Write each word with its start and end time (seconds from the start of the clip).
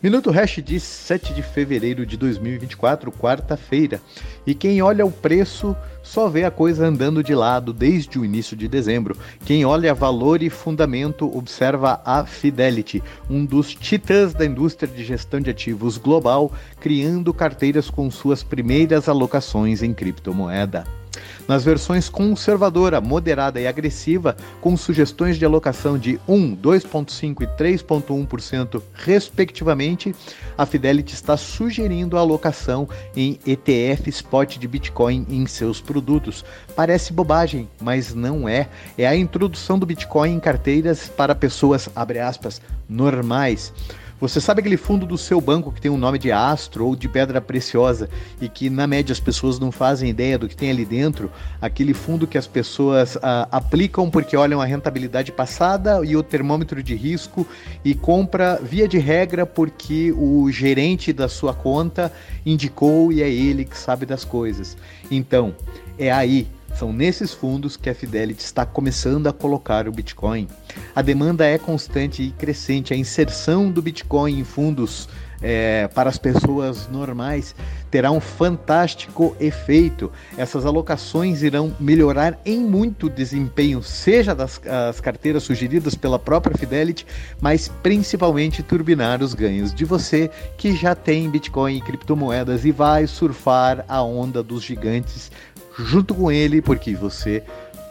Minuto 0.00 0.30
Hash 0.30 0.62
de 0.62 0.78
7 0.78 1.34
de 1.34 1.42
fevereiro 1.42 2.06
de 2.06 2.16
2024, 2.16 3.10
quarta-feira. 3.10 4.00
E 4.46 4.54
quem 4.54 4.80
olha 4.80 5.04
o 5.04 5.10
preço 5.10 5.74
só 6.04 6.28
vê 6.28 6.44
a 6.44 6.52
coisa 6.52 6.86
andando 6.86 7.20
de 7.20 7.34
lado 7.34 7.72
desde 7.72 8.16
o 8.16 8.24
início 8.24 8.56
de 8.56 8.68
dezembro. 8.68 9.16
Quem 9.44 9.64
olha 9.64 9.92
valor 9.92 10.40
e 10.40 10.48
fundamento 10.48 11.36
observa 11.36 12.00
a 12.04 12.24
Fidelity, 12.24 13.02
um 13.28 13.44
dos 13.44 13.74
titãs 13.74 14.32
da 14.32 14.46
indústria 14.46 14.86
de 14.86 15.02
gestão 15.02 15.40
de 15.40 15.50
ativos 15.50 15.98
global, 15.98 16.52
criando 16.78 17.34
carteiras 17.34 17.90
com 17.90 18.08
suas 18.08 18.44
primeiras 18.44 19.08
alocações 19.08 19.82
em 19.82 19.92
criptomoeda 19.92 20.84
nas 21.48 21.64
versões 21.64 22.10
conservadora, 22.10 23.00
moderada 23.00 23.58
e 23.58 23.66
agressiva, 23.66 24.36
com 24.60 24.76
sugestões 24.76 25.38
de 25.38 25.46
alocação 25.46 25.98
de 25.98 26.20
1, 26.28 26.54
2,5% 26.56 27.42
e 27.42 27.46
3,1%, 27.46 28.82
respectivamente, 28.92 30.14
a 30.56 30.66
Fidelity 30.66 31.14
está 31.14 31.38
sugerindo 31.38 32.18
a 32.18 32.20
alocação 32.20 32.86
em 33.16 33.40
ETF 33.46 34.10
spot 34.10 34.58
de 34.58 34.68
Bitcoin 34.68 35.26
em 35.30 35.46
seus 35.46 35.80
produtos. 35.80 36.44
Parece 36.76 37.12
bobagem, 37.12 37.68
mas 37.80 38.14
não 38.14 38.46
é. 38.46 38.68
É 38.98 39.06
a 39.06 39.16
introdução 39.16 39.78
do 39.78 39.86
Bitcoin 39.86 40.34
em 40.34 40.40
carteiras 40.40 41.08
para 41.08 41.34
pessoas, 41.34 41.88
abre 41.96 42.18
aspas, 42.18 42.60
normais. 42.88 43.72
Você 44.20 44.40
sabe 44.40 44.60
aquele 44.60 44.76
fundo 44.76 45.06
do 45.06 45.16
seu 45.16 45.40
banco 45.40 45.70
que 45.70 45.80
tem 45.80 45.90
um 45.90 45.96
nome 45.96 46.18
de 46.18 46.32
astro 46.32 46.86
ou 46.86 46.96
de 46.96 47.08
pedra 47.08 47.40
preciosa 47.40 48.10
e 48.40 48.48
que 48.48 48.68
na 48.68 48.84
média 48.84 49.12
as 49.12 49.20
pessoas 49.20 49.60
não 49.60 49.70
fazem 49.70 50.10
ideia 50.10 50.36
do 50.36 50.48
que 50.48 50.56
tem 50.56 50.70
ali 50.70 50.84
dentro? 50.84 51.30
Aquele 51.60 51.94
fundo 51.94 52.26
que 52.26 52.36
as 52.36 52.46
pessoas 52.46 53.16
ah, 53.22 53.46
aplicam 53.52 54.10
porque 54.10 54.36
olham 54.36 54.60
a 54.60 54.64
rentabilidade 54.64 55.30
passada 55.30 56.04
e 56.04 56.16
o 56.16 56.22
termômetro 56.22 56.82
de 56.82 56.96
risco 56.96 57.46
e 57.84 57.94
compra 57.94 58.60
via 58.60 58.88
de 58.88 58.98
regra 58.98 59.46
porque 59.46 60.12
o 60.12 60.50
gerente 60.50 61.12
da 61.12 61.28
sua 61.28 61.54
conta 61.54 62.12
indicou 62.44 63.12
e 63.12 63.22
é 63.22 63.30
ele 63.30 63.64
que 63.64 63.78
sabe 63.78 64.04
das 64.04 64.24
coisas. 64.24 64.76
Então, 65.10 65.54
é 65.96 66.10
aí 66.10 66.48
são 66.78 66.92
nesses 66.92 67.34
fundos 67.34 67.76
que 67.76 67.90
a 67.90 67.94
Fidelity 67.94 68.44
está 68.44 68.64
começando 68.64 69.26
a 69.26 69.32
colocar 69.32 69.88
o 69.88 69.92
Bitcoin. 69.92 70.46
A 70.94 71.02
demanda 71.02 71.44
é 71.44 71.58
constante 71.58 72.22
e 72.22 72.30
crescente. 72.30 72.94
A 72.94 72.96
inserção 72.96 73.68
do 73.68 73.82
Bitcoin 73.82 74.38
em 74.38 74.44
fundos 74.44 75.08
é, 75.42 75.88
para 75.88 76.08
as 76.08 76.18
pessoas 76.18 76.88
normais 76.88 77.54
terá 77.90 78.10
um 78.10 78.20
fantástico 78.20 79.36
efeito. 79.40 80.10
Essas 80.36 80.66
alocações 80.66 81.42
irão 81.42 81.74
melhorar 81.80 82.38
em 82.44 82.60
muito 82.60 83.06
o 83.06 83.10
desempenho, 83.10 83.82
seja 83.82 84.34
das 84.34 84.60
as 84.88 85.00
carteiras 85.00 85.42
sugeridas 85.42 85.94
pela 85.94 86.18
própria 86.18 86.56
Fidelity, 86.56 87.06
mas 87.40 87.68
principalmente 87.82 88.62
turbinar 88.62 89.22
os 89.22 89.34
ganhos 89.34 89.72
de 89.74 89.84
você 89.84 90.30
que 90.56 90.76
já 90.76 90.94
tem 90.94 91.30
Bitcoin 91.30 91.76
e 91.76 91.80
criptomoedas 91.80 92.64
e 92.64 92.72
vai 92.72 93.06
surfar 93.06 93.84
a 93.88 94.02
onda 94.02 94.42
dos 94.42 94.62
gigantes 94.62 95.30
junto 95.78 96.14
com 96.14 96.30
ele, 96.30 96.60
porque 96.60 96.94
você 96.94 97.42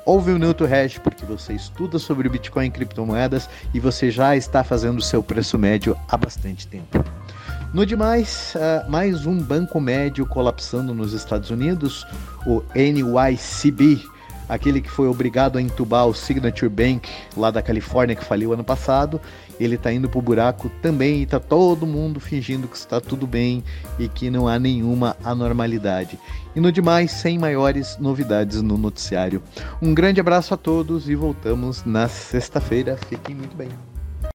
ouve 0.05 0.31
o 0.31 0.37
Newton 0.37 0.65
Hash, 0.65 0.97
porque 0.99 1.25
você 1.25 1.53
estuda 1.53 1.99
sobre 1.99 2.27
o 2.27 2.31
Bitcoin 2.31 2.67
e 2.67 2.71
criptomoedas 2.71 3.49
e 3.73 3.79
você 3.79 4.09
já 4.09 4.35
está 4.35 4.63
fazendo 4.63 4.99
o 4.99 5.01
seu 5.01 5.21
preço 5.21 5.57
médio 5.57 5.97
há 6.07 6.15
bastante 6.15 6.67
tempo. 6.67 7.03
No 7.73 7.85
demais, 7.85 8.53
uh, 8.55 8.89
mais 8.89 9.25
um 9.25 9.37
banco 9.37 9.81
médio 9.81 10.25
colapsando 10.25 10.93
nos 10.93 11.11
Estados 11.11 11.49
Unidos, 11.49 12.07
o 12.45 12.63
NYCB, 12.73 14.01
aquele 14.47 14.81
que 14.81 14.89
foi 14.89 15.07
obrigado 15.07 15.57
a 15.57 15.61
entubar 15.61 16.07
o 16.07 16.13
Signature 16.13 16.69
Bank 16.69 17.09
lá 17.35 17.51
da 17.51 17.61
Califórnia 17.61 18.15
que 18.15 18.23
faliu 18.23 18.53
ano 18.53 18.63
passado, 18.63 19.19
ele 19.59 19.75
está 19.75 19.91
indo 19.91 20.09
pro 20.09 20.21
buraco 20.21 20.69
também 20.81 21.21
e 21.21 21.25
tá 21.25 21.39
todo 21.39 21.85
mundo 21.85 22.19
fingindo 22.19 22.67
que 22.67 22.77
está 22.77 23.01
tudo 23.01 23.25
bem 23.25 23.63
e 23.97 24.07
que 24.07 24.29
não 24.29 24.47
há 24.47 24.59
nenhuma 24.59 25.17
anormalidade. 25.23 26.19
E 26.55 26.59
no 26.59 26.71
demais, 26.71 27.11
sem 27.11 27.37
maiores 27.37 27.97
novidades 27.99 28.61
no 28.61 28.77
noticiário. 28.77 29.41
Um 29.81 29.93
grande 29.93 30.19
abraço 30.19 30.53
a 30.53 30.57
todos 30.57 31.09
e 31.09 31.15
voltamos 31.15 31.83
na 31.83 32.07
sexta-feira. 32.07 32.97
Fiquem 32.97 33.35
muito 33.35 33.55
bem. 33.55 33.69